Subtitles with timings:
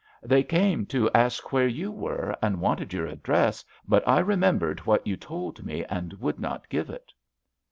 [0.23, 5.05] "They came to ask where you were, and wanted your address, but I remembered what
[5.05, 7.13] you told me and would not give it."